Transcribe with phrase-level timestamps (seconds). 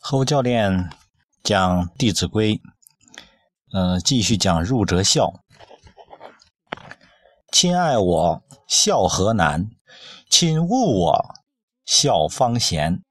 [0.00, 0.90] 侯教练
[1.42, 2.56] 讲《弟子规》，
[3.72, 5.32] 嗯，继续讲入则孝。
[7.52, 9.70] 亲爱我，孝何难？
[10.30, 11.34] 亲勿我，
[11.84, 13.02] 孝方贤。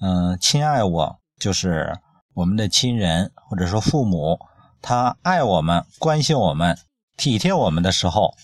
[0.00, 1.98] 嗯，亲爱我就是
[2.34, 4.38] 我们的亲人，或者说父母，
[4.80, 6.78] 他爱我们、关心我们、
[7.16, 8.34] 体贴我们的时候，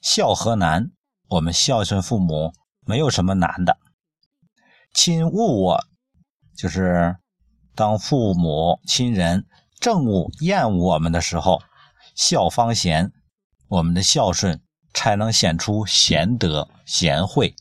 [0.00, 0.90] 孝何难？
[1.28, 2.52] 我们孝顺父母
[2.86, 3.78] 没有什么难的。
[4.92, 5.84] 亲勿我。
[6.56, 7.16] 就是
[7.74, 9.46] 当父母亲人
[9.80, 11.60] 憎恶厌恶我们的时候，
[12.14, 13.12] 孝方贤，
[13.68, 14.60] 我们的孝顺
[14.92, 17.54] 才能显出贤德贤惠，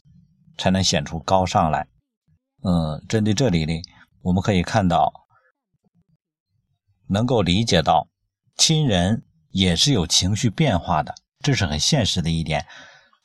[0.57, 1.87] 才能显出高尚来。
[2.63, 3.81] 嗯，针对这里呢，
[4.21, 5.11] 我们可以看到，
[7.07, 8.07] 能够理解到，
[8.55, 12.65] 亲人也是有情绪变化的，这是很现实的一点。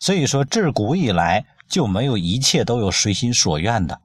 [0.01, 4.01] 所以说，自古以来就没有一切都有随心所愿的。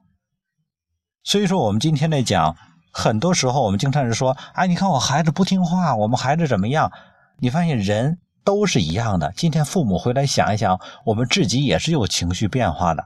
[1.24, 2.56] 所以说，我们今天来讲，
[2.92, 6.92] 很多时候我们经常是说，哎，你看我孩子不听话，我们孩子怎么样？
[7.40, 9.32] 你发现人都是一样的。
[9.36, 13.06] 今天父母回来想一想，我们自己也是有情绪变化的。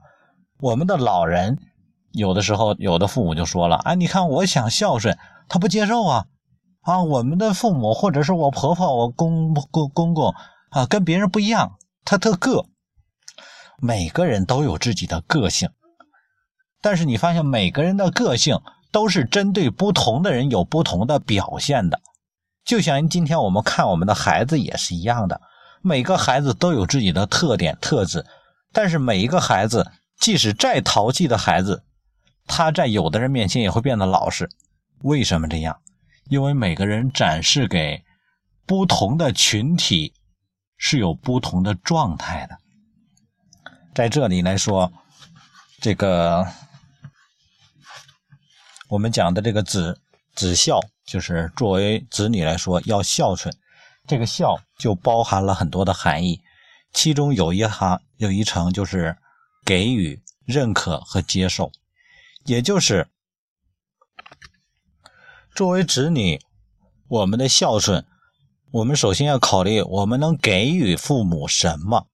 [0.60, 1.60] 我们的老人
[2.12, 5.16] 有的时候，有的父母就说了，哎，你看我想孝顺，
[5.48, 6.26] 他不接受啊，
[6.82, 10.34] 啊，我们的父母或者是我婆婆、我公公公公
[10.72, 12.66] 啊，跟别人不一样，他特个。
[13.80, 15.70] 每个人都有自己的个性。
[16.88, 18.62] 但是你发现每个人的个性
[18.94, 22.00] 都是针对不同的人有不同的表现的，
[22.64, 25.42] 就像今天我们看我们的孩子也是一样的，
[25.82, 28.26] 每个孩子都有自己的特点特质，
[28.72, 31.84] 但是每一个孩子即使再淘气的孩子，
[32.46, 34.50] 他在有的人面前也会变得老实。
[35.02, 35.78] 为什么这样？
[36.30, 38.02] 因为每个人展示给
[38.66, 40.14] 不同的群体
[40.78, 42.58] 是有不同的状态的。
[43.94, 44.90] 在这里来说，
[45.82, 46.48] 这个。
[48.90, 50.00] 我们讲的这个子
[50.34, 53.54] 子孝，就是作为子女来说要孝顺，
[54.08, 56.42] 这个孝就包含了很多的含义，
[56.94, 59.17] 其中有一行有一层就是
[59.66, 61.72] 给予、认可和接受，
[62.45, 63.10] 也就是
[65.54, 66.40] 作为子女，
[67.10, 68.06] 我们的孝顺，
[68.72, 72.08] 我们首先要考虑我们能给予父母什么，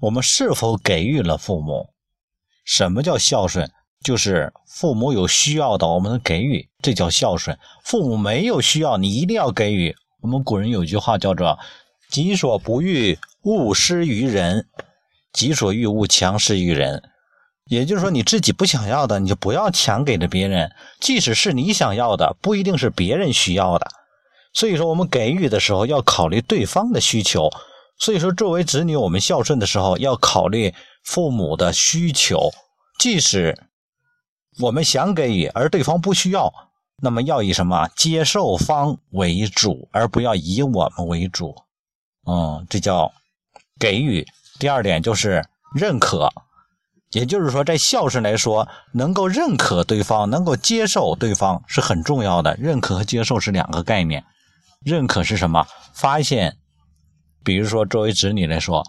[0.00, 1.94] 我们是否给予了父母？
[2.64, 3.70] 什么叫孝顺？
[4.04, 7.58] 就是父母有需要的，我们能给予，这叫孝顺。
[7.84, 9.94] 父母没有需要，你一定要给予。
[10.20, 11.58] 我们古人有句话叫做
[12.08, 14.62] “己所不欲，勿施于人；
[15.32, 17.02] 己所欲，勿强施于人。”
[17.66, 20.72] 也就是说，你自己不想要的，你就不要强给了别人。
[21.00, 23.88] 即使是你想要的，不一定是别人需要的。
[24.54, 27.50] 所以说，我们给予的时候要考虑对方的需求。
[27.98, 30.72] 所以说，作为子女，我们孝顺的时候要考虑
[31.04, 32.50] 父母的需求，
[32.98, 33.58] 即使。
[34.60, 36.52] 我们想给予，而对方不需要，
[37.00, 41.54] 那么要以什么接受方为主，而不要以我们为主。
[42.26, 43.12] 嗯，这叫
[43.78, 44.26] 给予。
[44.58, 46.28] 第二点就是认可，
[47.12, 52.56] 也就是说，在孝顺来说，能够认可对方，能够接受对方是很重要的。
[52.56, 54.24] 认可和接受是两个概念。
[54.84, 55.64] 认可是什么？
[55.94, 56.56] 发现，
[57.44, 58.84] 比如说，作为子女来说，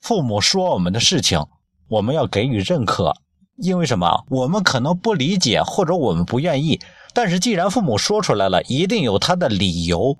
[0.00, 1.46] 父母说我们的事情，
[1.88, 3.14] 我们要给予认可。
[3.60, 4.24] 因为什么？
[4.30, 6.80] 我们可能不理解，或者我们不愿意。
[7.12, 10.16] 但是既然父母说出来了，一定有他的理由，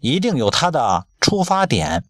[0.00, 2.04] 一定有他的出发点。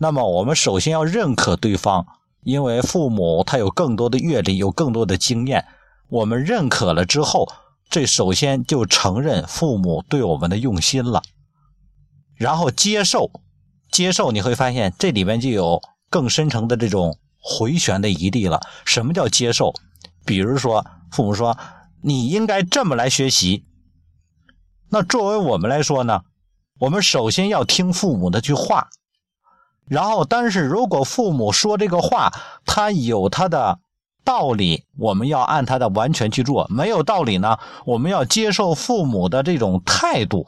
[0.00, 2.04] 那么我们首先要认可对方，
[2.42, 5.64] 因为父母他有更多的阅历，有更多的经验。
[6.08, 7.48] 我们认可了之后，
[7.88, 11.22] 这首先就承认父母对我们的用心了，
[12.34, 13.30] 然后接受，
[13.92, 17.18] 接受你会发现这里面就有更深层的这种。
[17.48, 18.60] 回旋的余地了。
[18.84, 19.72] 什么叫接受？
[20.26, 21.56] 比如说，父母说
[22.02, 23.64] 你应该这么来学习。
[24.90, 26.20] 那作为我们来说呢，
[26.78, 28.88] 我们首先要听父母的句话，
[29.86, 32.32] 然后，但是如果父母说这个话，
[32.66, 33.78] 他有他的
[34.22, 40.44] 道理，我们要按他的完全去做；没有道理呢，我们要接受父母的这种态度。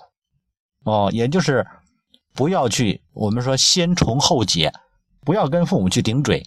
[0.85, 1.67] 哦，也就是
[2.35, 4.73] 不要去，我们说先从后解，
[5.25, 6.47] 不要跟父母去顶嘴。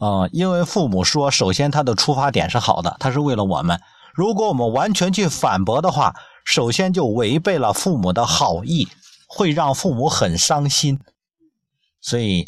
[0.00, 3.80] 嗯，因为父母说，首先他的出发点是好的，他是为了我们。
[4.12, 6.14] 如果我们完全去反驳的话，
[6.44, 8.88] 首先就违背了父母的好意，
[9.28, 10.98] 会让父母很伤心。
[12.00, 12.44] 所以，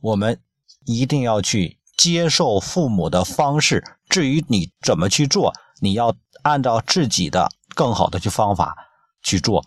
[0.00, 0.40] 我们
[0.86, 3.84] 一定要去接受父母的方式。
[4.08, 8.74] 至于你怎么去做，你要按照自己的更好的去方法
[9.22, 9.62] 去做。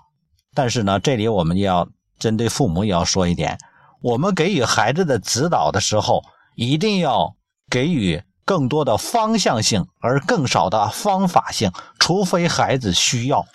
[0.56, 3.60] 但是呢，这里我们要针对父母也要说一点：
[4.02, 6.24] 我们给予孩子的指导的时候。
[6.58, 7.36] 一定要
[7.70, 13.46] 给予更多的方向性，而更少的方法性，除非孩子需要。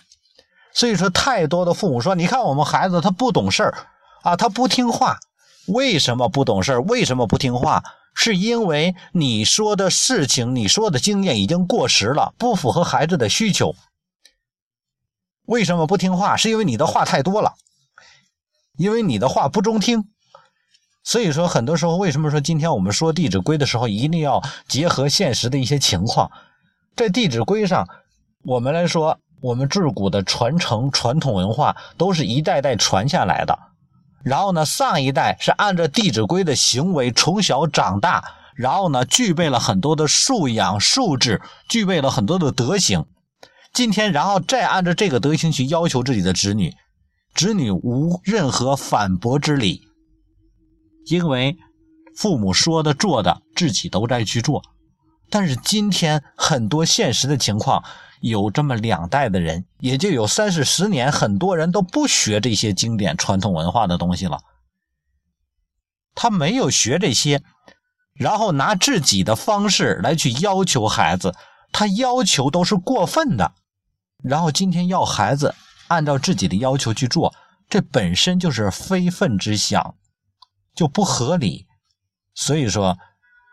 [0.73, 3.89] 所以说，太多的父母说：“你看我们孩子他不懂事儿
[4.23, 5.19] 啊，他不听话。
[5.67, 6.83] 为什么不懂事儿？
[6.83, 7.83] 为什么不听话？
[8.15, 13.75] 是因为你说的事情，你说的经验已经过时了，不符合孩子的需求。
[15.47, 16.37] 为什么不听话？
[16.37, 17.55] 是因为你的话太多了，
[18.77, 20.09] 因为你的话不中听。”
[21.05, 26.31] 所以说，很多时候，为什么说今天我们说《弟子规》的时候，一定要结合现实的一些情况？
[26.95, 27.89] 在《弟子规》上，
[28.45, 33.59] 我们来说，我们自古的传承传统文化都是一代代传下来的。
[34.23, 38.23] 然后呢，上一代是按照《弟子规》的行为从小长大，
[38.55, 43.05] 然后呢，具备了很多的素养素质，具备了很多的德行。
[43.73, 46.73] 今天，然后再按照这个德行去要求自己的子女，
[47.35, 49.83] 子女无任何反驳之理。
[51.07, 51.57] 因为
[52.17, 54.63] 父母说的做的，自己都在去做，
[55.31, 57.83] 但是今天很多现实的情况，
[58.21, 64.41] 有这么两代的人，也就有三四十年，很多人都不学这些经典传统文化的东西了。
[66.15, 67.43] 他没有学这些，
[68.13, 71.35] 然后拿自己的方式来去要求孩子，
[71.73, 73.55] 他要求都是过分的，
[74.23, 75.55] 然后今天要孩子
[75.89, 77.35] 按照自己的要求去做，
[77.71, 79.95] 这本身就是非分之想。
[80.75, 81.67] 就不合理，
[82.35, 82.97] 所以说，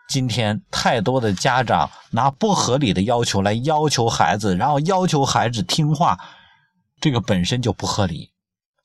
[0.08, 6.18] 今天太多的家长拿不合理的要求来要求孩子，然后要求孩子听话，
[7.00, 8.30] 这个本身就不合理。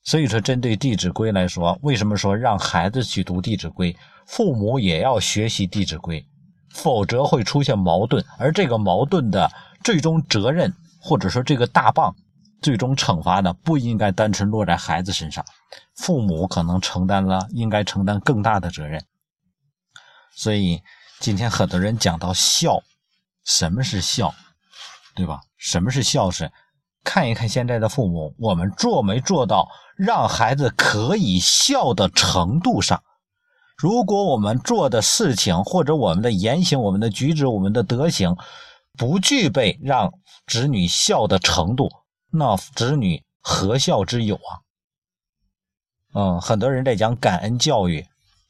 [0.03, 3.93] 所以说，针对《弟子规》来说，为什么说让孩子去读《弟子规》，
[4.27, 6.21] 父母也要学习《弟子规》，
[6.69, 9.51] 否则会出现矛盾，而这个矛盾的
[9.83, 10.71] 最终责任，
[11.01, 12.15] 或者说这个大棒。
[12.65, 15.45] 最终惩罚呢，不应该单纯落在孩子身上，
[15.93, 19.05] 父母可能承担了应该承担更大的责任。
[20.35, 20.81] 所以
[21.19, 22.81] 今天很多人讲到孝，
[23.43, 24.33] 什么是孝，
[25.15, 25.41] 对吧？
[25.57, 26.51] 什么是孝顺？
[27.03, 33.03] 看一看现在的父母，我们做没做到让孩子可以孝的程度上？
[33.77, 38.35] 如果我们做的事情或者我们的言行、我们的举止、我们的德行，
[38.97, 40.11] 不具备让
[40.47, 41.91] 子女孝的程度。
[42.37, 44.59] 那子女何孝之有啊？
[46.13, 48.05] 嗯，很多人在讲感恩教育，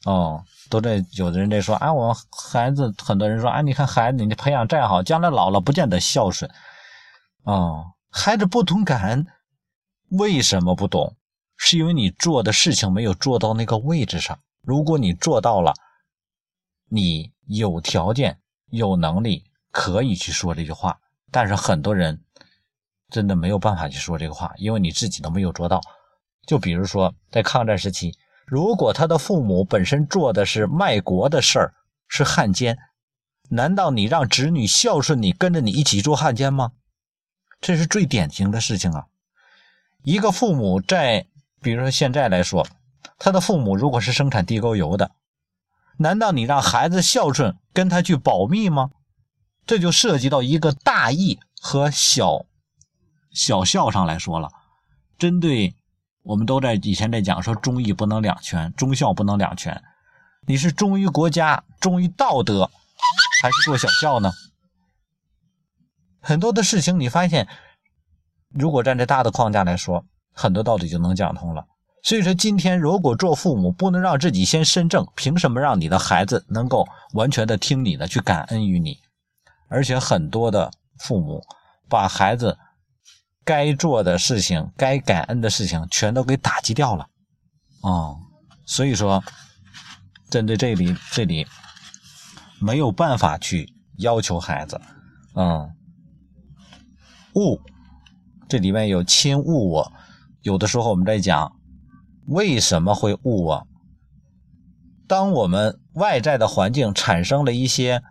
[0.06, 2.16] 哦，都在有的人在说啊，我
[2.52, 6.50] 孩子，很多人说啊，你看孩子，你培养再好，将来老了不见得孝顺。
[7.44, 9.28] 哦，孩子不懂感恩，
[10.10, 11.16] 为什么不懂？
[11.56, 14.40] 是因为你做的事情没有做到那个位置上。
[14.62, 15.74] 如果你做到了，
[16.90, 18.40] 你有条件、
[18.72, 21.00] 有能力可以去说这句话，
[21.30, 22.25] 但是很多人。
[23.10, 25.82] 真的没有办法去说这个话，因为你自己都没有做到。
[26.46, 28.14] 就比如说，在抗战时期，
[28.46, 31.74] 如果他的父母本身做的是卖国的事儿，
[32.08, 32.78] 是汉奸，
[33.50, 36.72] 难道你让子女孝顺你，跟着你一起做汉奸吗？
[37.62, 39.06] 这是最典型的事情啊！
[40.04, 41.26] 一个父母在，
[41.62, 42.68] 比如说现在来说，
[43.18, 45.12] 他的父母如果是生产地沟油的，
[45.98, 48.92] 难道你让孩子孝顺，跟他去保密吗？
[49.66, 52.46] 这就涉及到一个大义和小。
[53.36, 54.50] 小孝上来说了，
[55.20, 55.76] 针对
[56.24, 59.84] 我们都在以前在讲说忠义不能两全，忠孝不能两全。
[60.48, 62.72] 你是忠于国家、忠于道德，
[63.44, 64.32] 还是做小孝呢？
[66.22, 67.48] 很多的事情你发现，
[68.50, 71.66] 如果站在大的框架来说，很多道理就能讲通了。
[72.04, 78.98] 所以说，今天如果做父母不能让自己先身正，凭什么让你的孩子能够完全的听你的，去感恩于你？
[79.68, 81.44] 而且很多的父母
[81.90, 82.58] 把孩子。
[83.46, 87.08] 该做的事情、该感恩的事情，全都给打击掉了，
[87.82, 88.18] 哦，
[88.66, 89.24] 所以说，
[90.32, 91.46] 针对这里，这里
[92.60, 94.82] 没有办法去要求孩子，
[95.36, 95.72] 嗯，
[97.36, 97.62] 勿，
[98.50, 99.92] 这里面有亲勿我，
[100.42, 101.56] 有的时候我们在讲
[102.26, 103.68] 为什么会误我，
[105.08, 108.02] 当我们外在的环境产生了一些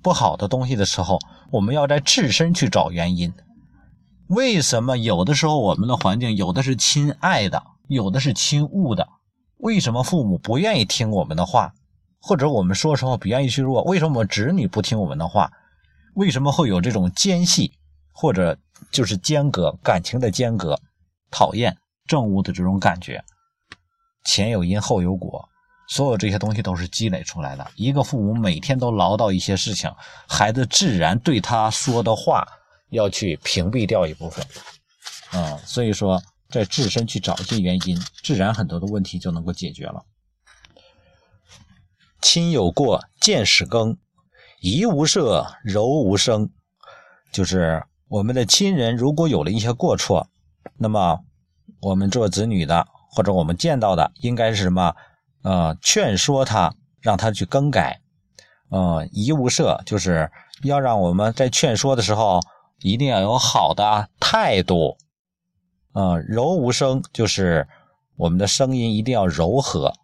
[0.00, 1.18] 不好的东西的时候，
[1.50, 3.34] 我们要在自身去找原因。
[4.28, 9.06] 为什么有的时候我们的环境有的是亲爱的，有的是亲恶的？
[9.58, 11.72] 为什么父母不愿意听我们的话，
[12.20, 13.82] 或者我们说实话不愿意去做？
[13.84, 15.50] 为什么子女不听我们的话？
[16.14, 17.72] 为什么会有这种间隙，
[18.12, 18.58] 或者
[18.90, 20.76] 就是间隔感情的间隔？
[21.30, 21.76] 讨厌、
[22.08, 23.22] 憎恶的这种感觉，
[24.24, 25.48] 前有因后有果，
[25.88, 27.64] 所有这些东西都是积累出来的。
[27.76, 29.88] 一个父母每天都唠叨一些事情，
[30.26, 32.44] 孩子自然对他说的话。
[32.90, 34.44] 要去屏蔽掉一部分，
[35.30, 40.04] 啊，所以说在自身去找一些原因，自然很多的问题就能够解决了。
[42.20, 43.96] 亲有过，见使更，
[44.60, 46.50] 怡无色，柔无声，
[47.32, 50.28] 就是我们的亲人如果有了一些过错，
[50.76, 51.20] 那么
[51.80, 54.94] 我们做子女的或者我们见到的应该是什么？
[55.42, 58.00] 呃，劝说他，让他去更改。
[58.68, 60.28] 呃，怡无色，就是
[60.64, 62.40] 要让我们在劝说的时候
[62.80, 64.96] 一定要有好的态度。
[65.92, 67.66] 嗯，柔无声，就是
[68.16, 69.94] 我们的声音一定要柔和。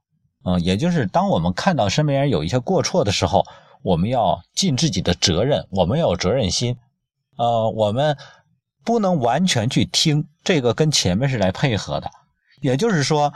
[0.45, 3.45] 嗯，也就是当我们看到身边人有一些过错的时候，
[3.83, 6.77] 我们要尽自己的责任，我们要有责任心。
[7.37, 8.17] 呃，我们
[8.85, 12.11] 不能完全去听，这个跟前面是来配合的。
[12.61, 13.33] 也就是说，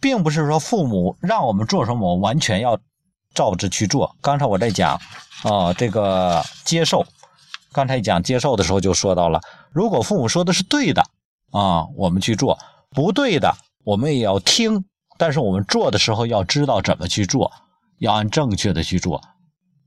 [0.00, 2.78] 并不是说父母让我们做什么，我们完全要
[3.34, 4.16] 照着去做。
[4.20, 5.00] 刚才我在讲，
[5.44, 7.06] 啊，这个接受，
[7.72, 9.40] 刚才讲接受的时候就说到了，
[9.72, 11.02] 如果父母说的是对的，
[11.50, 12.56] 啊，我们去做；
[12.90, 14.84] 不对的，我们也要听。
[15.18, 17.52] 但是我们做的时候要知道怎么去做，
[17.98, 19.20] 要按正确的去做，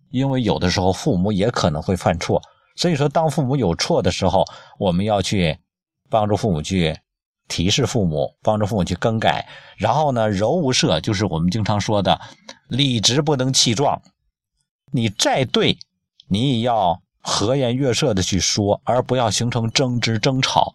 [0.09, 2.41] 因为有的时候父母也可能会犯错，
[2.75, 4.45] 所以说当父母有错的时候，
[4.79, 5.57] 我们要去
[6.09, 6.97] 帮助父母去
[7.47, 9.47] 提示父母，帮助父母去更改。
[9.77, 12.21] 然后呢，柔无色就是我们经常说的
[12.69, 14.01] 理直不能气壮，
[14.91, 15.77] 你再对，
[16.29, 20.73] 你也要和颜悦色的去说，而不要形成争执争吵。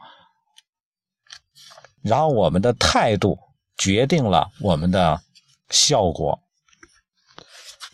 [2.02, 3.38] 然后我们的态度。
[3.80, 5.23] 决定了我们的
[5.71, 6.38] 效果。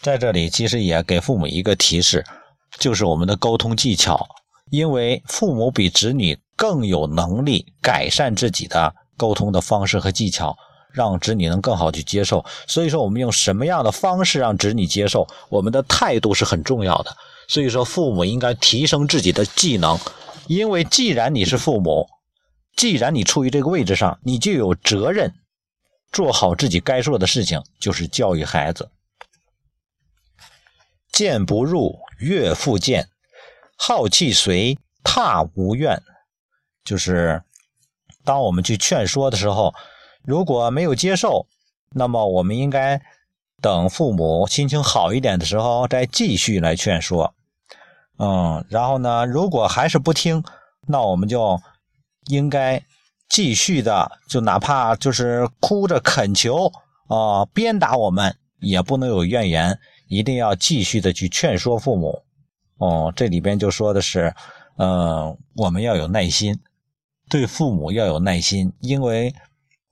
[0.02, 2.24] 在这里，其实也给父母一个提示，
[2.80, 4.26] 就是我们的沟通技巧。
[4.72, 10.58] 因为父母比子女更有能力改善自己的沟通的方式和技巧，
[10.92, 12.44] 让子女能更好去接受。
[12.66, 15.24] 所以说，我们用什么样的方式让子女接受？
[15.48, 17.16] 我们的态度是很重要的。
[17.48, 19.98] 所以说，父母应该提升自己的技能，
[20.46, 22.08] 因为既然你是父母，
[22.76, 25.34] 既然你处于这个位置上，你就有责任。
[26.12, 28.90] 做好自己该做的事情，就是教育孩子。
[31.12, 33.04] 谏不入，悦复谏；
[33.76, 36.02] 好气随，踏无怨。
[36.84, 37.42] 就是
[38.24, 39.74] 当我们去劝说的时候，
[40.24, 41.46] 如果没有接受，
[41.90, 43.02] 那么我们应该
[43.60, 47.34] 等父母心情好一点的时候再继续来劝说。
[48.18, 50.42] 嗯，然后呢，如果还是不听，
[50.86, 51.60] 那我们就
[52.26, 52.82] 应该。
[53.28, 56.70] 继续的，就哪怕就是哭着恳求
[57.08, 62.22] 啊，鞭打我们也不能有怨言，一定要继续的去劝说父母。
[62.78, 64.32] 哦，这里边就说的是，
[64.78, 66.56] 嗯，我们要有耐心，
[67.28, 69.34] 对父母要有耐心，因为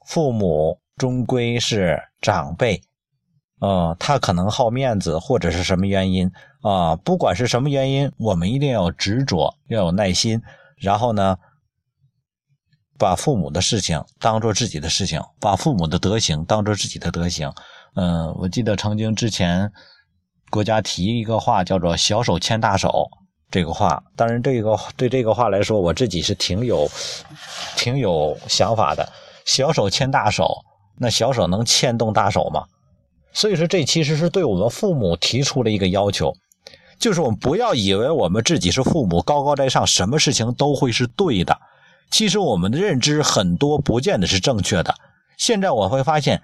[0.06, 2.80] 父母终归是长辈，
[3.64, 6.30] 嗯，他可能好面子或者是什么原因
[6.60, 10.42] 啊，不管是什么原因，我们一定要执着，要有耐心，
[10.76, 11.38] 然后呢。
[12.96, 17.52] 把父母的事情当做自己的事情，把父母的德行当做自己的德行。
[17.96, 19.70] 嗯，我记得曾经之前
[20.48, 23.10] 国家提一个话叫做“小手牵大手”
[23.50, 26.88] 这个话，当然这个对这个话来说，我自己是挺有
[27.76, 29.12] 挺有想法的。
[29.44, 30.64] 小手牵大手，
[30.96, 32.64] 那小手能牵动大手吗？
[33.34, 36.32] 所以说，这其实是对我们父母提出了一个要求，
[36.98, 41.58] 就是我们不要以为我们自己是父母高高在上，什么事情都会是对的。
[42.10, 44.94] 其实我们的认知很多不见得是正确的。
[45.36, 46.40] 现在我会发现，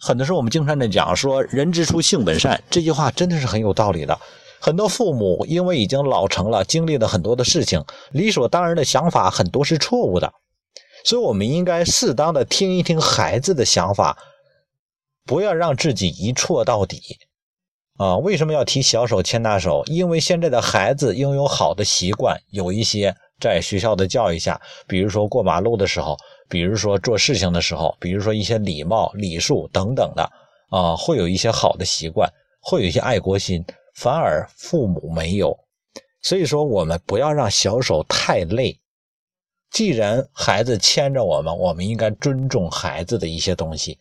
[0.00, 4.18] 很多时候我们经常在讲说“人之初，性本善”这句话真的是很有道理的。
[4.60, 10.32] 很多父母因为已经老成了，经历了很多的事情，理所当然的想法很多是错误的。
[11.04, 14.16] 所以，我们应该适当的听一听孩子的想法，
[15.24, 17.00] 不要让自己一错到底。
[17.98, 19.84] 啊，为什么要提小手牵大手？
[19.86, 23.14] 因为现在的孩子拥有好的习惯，有一些。
[23.40, 26.16] 在学校的教育下，比如说过马路的时候，
[26.48, 30.22] 比如说做事情的时候，比如说一些礼貌、礼数等等的，
[30.70, 33.64] 啊，会有一些好的习惯，会有一些爱国心，
[33.96, 35.58] 反而父母没有。
[36.20, 38.78] 所以说，我们不要让小手太累。
[39.72, 43.98] 既然孩子牵着我们，我们应该尊重孩子的一些东西，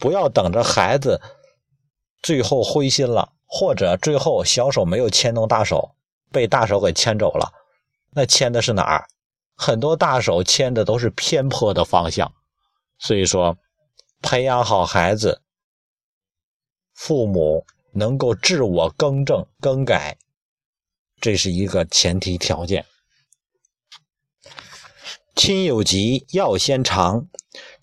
[0.00, 1.20] 不要等着孩子
[2.22, 5.94] 最后灰心了，或者最后小手没有牵动大手，
[6.32, 7.52] 被大手给牵走了。
[8.12, 9.06] 那牵的是哪儿？
[9.54, 12.32] 很多大手牵的都是偏颇的方向，
[12.98, 13.58] 所以说，
[14.22, 15.42] 培养好孩子，
[16.94, 20.16] 父母能够自我更正更改，
[21.20, 22.86] 这是一个前提条件。
[25.36, 27.28] 亲有疾药先尝，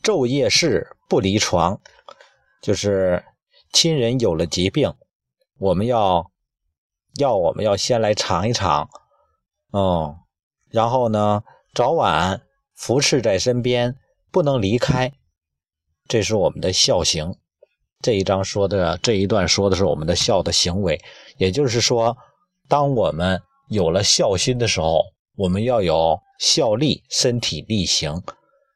[0.02, 1.80] 昼夜侍不离床，
[2.62, 3.24] 就是
[3.72, 4.94] 亲人有了疾病，
[5.60, 6.32] 我们要
[7.20, 8.90] 要我们要先来尝一尝。
[9.72, 10.20] 哦，
[10.70, 11.44] 然后呢？
[11.74, 12.42] 早晚
[12.74, 13.98] 服侍在身边，
[14.32, 15.12] 不能离开，
[16.08, 17.36] 这是我们的孝行。
[18.02, 21.00] 这一章说的这一段说的是我们的孝的行为，
[21.38, 22.18] 也就是说，
[22.68, 25.04] 当我们有了孝心的时候，
[25.36, 28.24] 我们要有孝力，身体力行，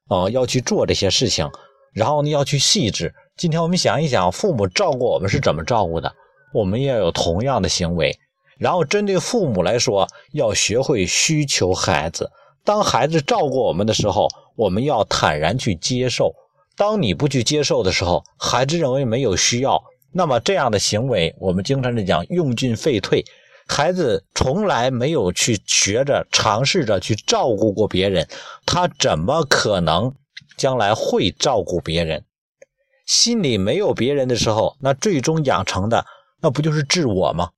[0.09, 1.49] 哦，要去做这些事情，
[1.93, 3.13] 然后呢，要去细致。
[3.37, 6.13] 今天我们想一想，父母照顾我们是怎么照顾的，
[6.53, 8.17] 我们要有同样的行为。
[8.57, 12.29] 然后针对父母来说，要学会需求孩子。
[12.63, 16.31] 当孩子照顾我们的时候，我们要坦然去接受。
[16.77, 23.25] 当你不去接受的时候，孩子认为没有需要，那么这样的行为，我们经常在讲用进废退。
[23.67, 28.27] 孩子从来没有去学着尝试着去照顾过别人，
[28.65, 30.13] 他怎么可能
[30.61, 32.23] 将来会照顾别人？
[33.07, 36.05] 心里没有别人的时候，那最终养成的
[36.39, 37.49] 那不就是自我吗？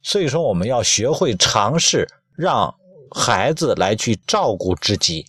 [0.00, 2.06] 所以说，我们要学会尝试
[2.36, 2.72] 让
[3.10, 5.26] 孩子来去照顾自己，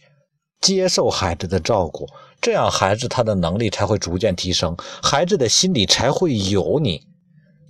[0.62, 2.08] 接受孩子的照顾，
[2.40, 7.02] 这样孩子他的能力才会逐渐提升，孩子的心里才会有你。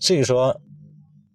[0.02, 0.60] 所以说，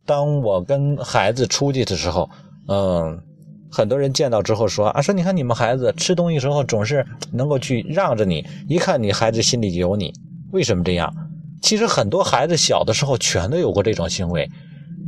[0.04, 2.28] 当我跟孩子出去的时候，
[2.68, 3.24] 嗯，
[3.70, 10.12] 很多人见到之后说啊，说你看你们孩子吃东西时候总是能够去让着你，一看你孩子心里有你，
[10.52, 11.14] 为什么这样？
[11.62, 14.50] 其实很多孩子小的时候全都有过这种行为。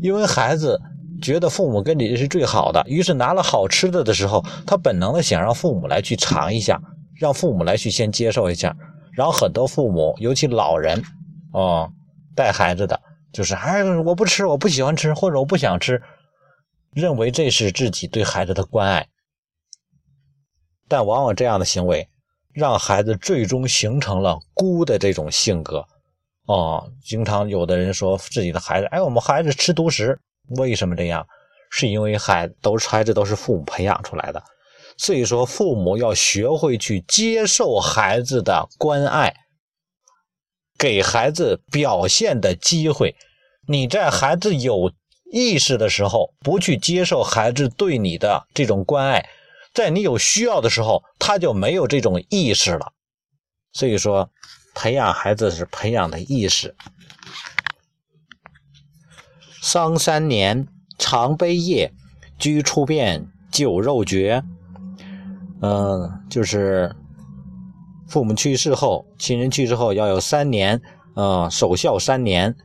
[0.03, 0.81] 因为孩子
[1.21, 6.81] 觉得父母跟你是最好的，于是拿了好吃的的时候，他本能的想让父母来去尝一下，
[7.15, 8.77] 让父母来去先接受一下。
[9.13, 11.03] 然后很多父母，尤其老人，
[11.53, 11.89] 哦，
[12.35, 12.99] 带孩子的
[13.33, 16.03] 就是，哎，我不吃，我不喜欢吃，或者我不想吃，
[16.93, 19.09] 认为这是自己对孩子的关爱。
[20.89, 22.09] 但往往这样的行为，
[22.53, 25.87] 让孩子最终形成了孤的这种性格。
[26.47, 30.19] 哦，经常有的人说自己的孩子，哎，我们孩子吃独食，
[30.57, 31.27] 为什么这样？
[31.71, 34.45] 是因为孩都孩子都是父母培养出来的，
[34.99, 39.35] 所以说父母要学会去接受孩子的关爱，
[40.77, 43.17] 给孩子表现的机会。
[43.67, 44.93] 你在孩子有
[45.33, 49.29] 意识的时候，不去接受孩子对你的这种关爱，
[49.75, 52.93] 在你有需要的时候，他就没有这种意识了。
[53.73, 54.31] 所以说。
[54.75, 56.75] 培养孩子是培养的意识。
[59.61, 60.67] 丧三年，
[60.99, 61.93] 常悲夜，
[62.39, 64.43] 居处变，酒肉绝。
[65.61, 66.97] 嗯，就是
[68.09, 70.81] 父母去世后，亲人去世后要有三年，
[71.17, 72.57] 嗯，守孝三年。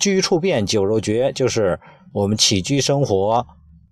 [0.00, 1.78] 居处变，酒肉绝，就是
[2.12, 3.46] 我们起居生活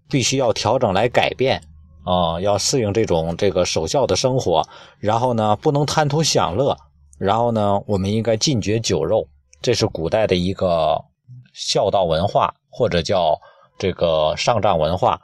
[0.08, 1.62] 必须要调整来改变
[2.04, 4.62] 啊，要适应这种这个守孝的生活。
[4.98, 6.76] 然后呢，不能贪图享乐。
[7.18, 9.28] 然后呢，我们应该禁绝酒肉，
[9.60, 11.04] 这是古代的一个
[11.52, 13.38] 孝道文化，或者叫
[13.78, 15.20] 这个上葬文化。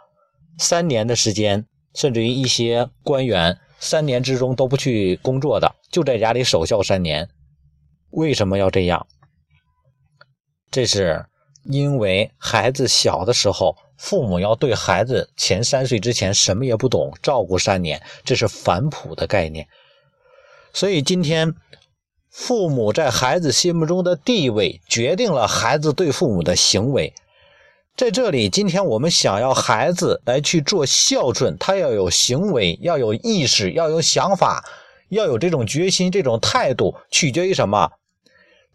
[0.58, 7.28] 三年的时间，甚至于一些官员三年之中都不去工作的，就在家里守孝三年。
[8.10, 9.06] 为什么要这样？
[10.70, 11.24] 这是
[11.68, 19.66] 因为孩子小的时候，父母要对孩子前三岁之前什么也不懂，照顾三年，这是反哺的概念。
[20.72, 21.54] 所以今天。
[22.28, 27.14] 父母在孩子心目中的地位，决定了孩子对父母的行为。
[27.96, 34.62] 在这里，今天我们想要孩子来去做孝顺，他要有行为，要有意识，要有想法，
[35.08, 37.90] 要有这种决心、这种态度，取决于什么？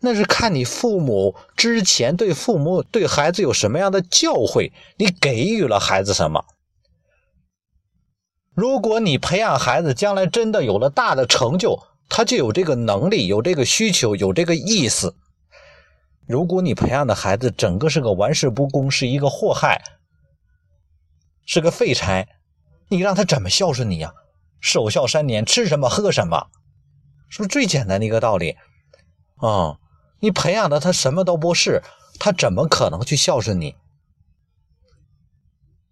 [0.01, 6.43] 那是看你父母之前对父母、对孩子有什么样的教诲，你给予了孩子什么。
[8.53, 11.87] 如果你培养孩子，将来真的有了大的成就。
[12.13, 15.15] 他就有这个能力，有这个需求，有这个意思。
[16.27, 19.81] 如果你培养的孩子整个是个玩世不恭，是一个祸害，
[21.45, 22.27] 是个废柴，
[22.89, 24.11] 你让他怎么孝顺你呀？
[24.59, 26.47] 守孝三年，吃什么喝什么，
[27.29, 28.57] 是不是最简单的一个道理？
[29.37, 29.77] 啊，
[30.21, 31.81] 你培养的他什么都不是，
[32.17, 33.75] 他怎么可能去孝顺你？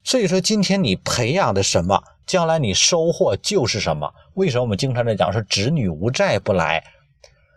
[0.04, 2.02] 所以说，今天你培养的什么？
[2.26, 4.14] 将来你收获就是什么？
[4.36, 6.84] 为什么我们经常在讲说子女无债不来？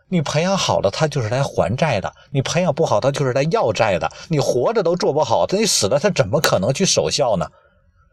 [0.08, 4.10] 你培养好了，他就是来还债的；你培养不好，他就是来要债的。
[4.28, 7.50] 你活着都做不好，等你死了，他怎么可能去守孝呢？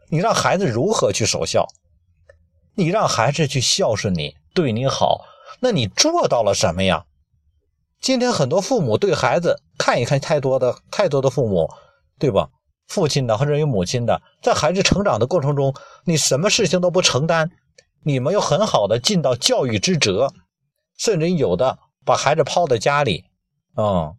[0.08, 1.66] 你让孩子如何去守孝？
[2.74, 5.24] 你让孩子去孝顺你，对你好，
[5.60, 7.04] 那你做到了什么呀？
[8.00, 11.68] 今天很多父母对孩子看一看，太多的太多的父母，
[12.18, 12.48] 对吧？
[12.88, 17.50] 父亲的或者有母亲的，在孩子成长的过程中，你什么事情都不承担，
[18.02, 20.32] 你没有很好的尽到教育之责，
[20.98, 23.26] 甚至于有的把孩子抛在家里，
[23.76, 24.16] 嗯，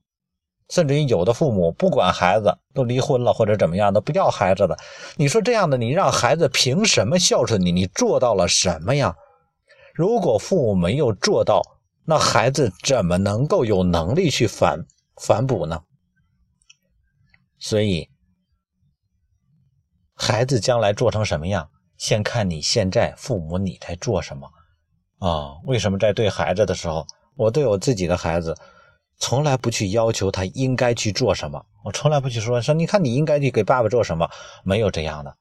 [0.70, 4.78] 甚至于有的父母不管孩子，都离婚了或者怎么样的，不要孩子了。
[5.18, 7.72] 你说这样的，你让孩子凭什么孝顺你？
[7.72, 9.16] 你做到了什么呀？
[9.94, 11.62] 如果父母没有做到
[12.06, 14.86] 那孩子怎么能够有能力去反
[15.16, 15.84] 反哺呢？
[17.60, 18.10] 所以，
[20.16, 24.50] 孩子将来做成什么样，先看你现在父母你在做什么
[25.20, 25.60] 啊？
[25.66, 28.58] 为什么在对孩子的时候，我对我自己的孩子，
[29.20, 31.64] 从来不去要求他应该去做什么？
[31.84, 34.30] 我从来不去说说，你看你应该去给爸爸做什么？
[34.64, 35.36] 没有这样的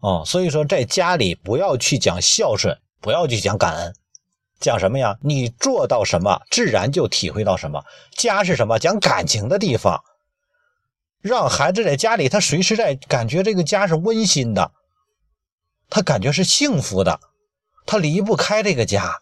[0.00, 0.22] 哦。
[0.26, 3.94] 所以说，在家里不要去讲孝顺，不要去讲感恩，
[4.60, 5.16] 讲什么呀？
[5.22, 7.84] 你做到什么，自然就体会到什么。
[8.12, 8.78] 家是什么？
[8.78, 10.02] 讲感情的地方。
[11.20, 14.72] 让孩子在家里，他随时在感觉这个家是温馨的，
[15.90, 17.20] 他感觉是幸福的，
[17.86, 19.18] 他离不开这个家，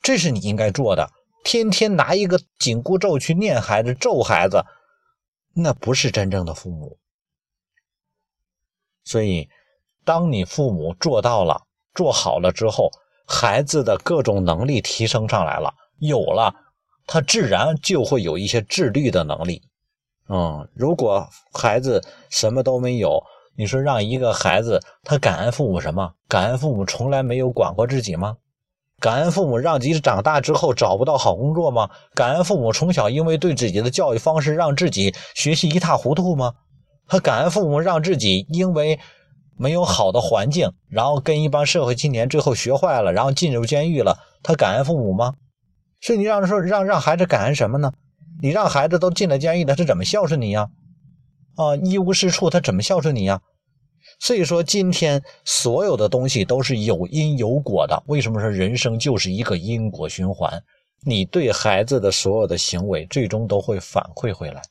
[0.00, 1.10] 这是你应该做的。
[1.44, 4.64] 天天拿一个紧箍咒去念孩子、咒孩子，
[5.54, 6.98] 那不是真正的父母。
[9.04, 9.48] 所以，
[10.04, 12.92] 当你父母做到了、做好了之后，
[13.26, 16.54] 孩子的各种能力提升上来了，有了，
[17.06, 19.62] 他自然就会有一些自律的能力。
[20.28, 23.22] 嗯，如果孩子什么都没有，
[23.56, 26.12] 你说让一个孩子他感恩父母什么？
[26.28, 28.36] 感恩父母从来没有管过自己吗？
[29.00, 31.90] 感恩父母让自己长大之后找不到好工作吗？
[32.14, 36.54] 感恩父母从小因为对自己的教育方式让自己学习一塌糊涂吗？
[37.08, 38.98] 他感恩父母让自己因为
[39.56, 44.18] 没有好的环境，然后跟一帮社会青年最后学坏了，然后进入监狱了？
[44.42, 45.34] 他感恩父母吗？
[46.00, 47.92] 所以你让说让让孩子感恩什么呢？
[48.40, 50.68] 你让孩子都进了监狱了，他怎么孝顺你呀？
[51.56, 53.40] 啊，一无是处，他怎么孝顺你呀？
[54.18, 58.02] 所以说，今天所有的东西都是有因有果的。
[58.06, 60.62] 为什么说人生就是一个因果循环？
[61.04, 64.62] 你对孩子的所有的行为，最终都会反馈回来。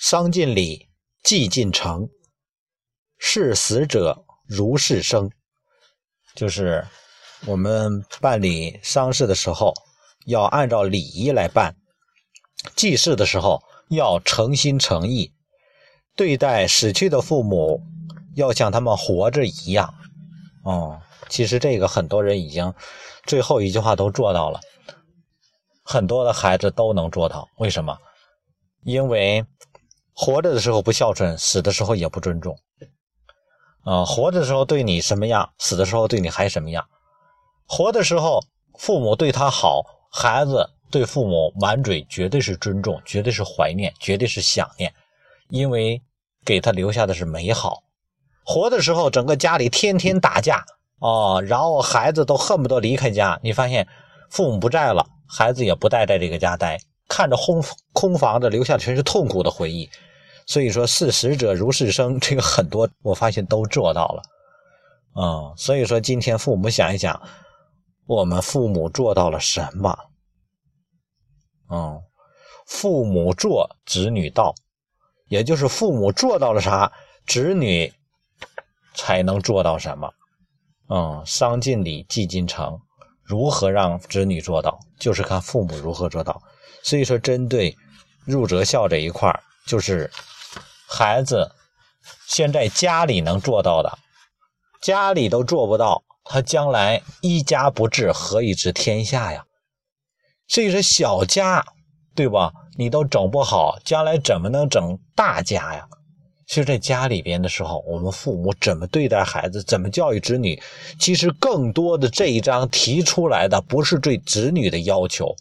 [0.00, 0.85] 丧尽礼，
[1.26, 2.08] 祭尽诚，
[3.18, 5.28] 视死者如是生。
[6.36, 6.86] 就是
[7.46, 9.74] 我们办理丧事的时候。
[10.26, 11.76] 要按照礼仪来办，
[12.74, 15.32] 祭祀的时候要诚心诚意
[16.16, 17.80] 对待死去的父母，
[18.34, 19.94] 要像他们活着一样。
[20.64, 22.74] 哦，其实这个很多人已经
[23.22, 24.58] 最后一句话都做到了，
[25.84, 27.48] 很多的孩子都能做到。
[27.58, 27.96] 为什么？
[28.82, 29.46] 因为
[30.18, 32.58] 活着的时候不孝顺，死的时候也不尊重。
[33.84, 36.84] 啊，活着的时候对你什么样，死的时候对你还什么样。
[37.66, 38.42] 活的时候
[38.78, 39.82] 父母对他好。
[40.08, 44.90] 孩子对父母满嘴绝对是尊重，绝对是怀念，绝对是想念，
[45.50, 46.00] 因为
[46.42, 47.82] 给他留下的是美好。
[48.42, 50.64] 活的时候，整个家里天天打架
[51.00, 53.38] 啊，然后孩子都恨不得离开家。
[53.42, 53.86] 你发现
[54.30, 59.90] 父母不在了，孩子也不待在这个家待，看着空空房子，留下全是痛苦的回忆。
[60.46, 64.22] 所以说，视死者如是生，这个很多我发现都做到了。
[65.14, 67.20] 嗯，所以说今天父母想一想。
[68.08, 69.98] 我们父母做到了什么？
[71.68, 72.00] 嗯，
[72.64, 74.54] 父母做，子女到，
[75.26, 76.92] 也就是父母做到了啥，
[77.26, 77.92] 子女
[78.94, 80.08] 才能做到什么。
[80.88, 82.80] 嗯，丧尽礼，祭尽诚，
[83.24, 86.40] 如何让子女做到，就是看父母如何做到。
[86.84, 87.76] 所以说，针对
[88.24, 90.08] 入则孝这一块就是
[90.86, 91.52] 孩子
[92.28, 93.98] 现在家里能做到的，
[94.82, 96.02] 家里都做不到。
[96.28, 99.44] 他将来一家不治，何以治天下呀？
[100.48, 101.64] 这是小家，
[102.16, 102.52] 对吧？
[102.76, 105.86] 你都整不好，将来怎么能整大家呀？
[106.48, 110.60] 其实，在家里边的时候，我们父母怎么对待孩子，怎么教育子女，
[110.98, 115.34] 其实更多的这一章提出来的不是对子女的要求，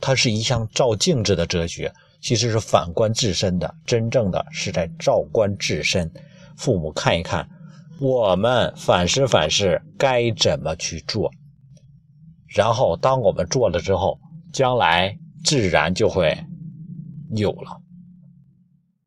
[0.00, 1.92] 它是一项照镜子的哲学，
[2.24, 6.10] 其实是反观自身的，真正的是在照观自身。
[6.56, 7.46] 父母看一看。
[8.00, 11.30] 我们反思反思该怎么去做，
[12.48, 14.18] 然后当我们做了之后，
[14.54, 16.34] 将来自然就会
[17.36, 17.83] 有了。